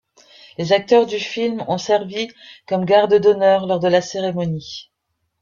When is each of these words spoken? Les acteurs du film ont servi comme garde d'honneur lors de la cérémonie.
Les 0.57 0.73
acteurs 0.73 1.05
du 1.05 1.19
film 1.19 1.63
ont 1.67 1.77
servi 1.77 2.29
comme 2.67 2.85
garde 2.85 3.13
d'honneur 3.19 3.67
lors 3.67 3.79
de 3.79 3.87
la 3.87 4.01
cérémonie. 4.01 4.91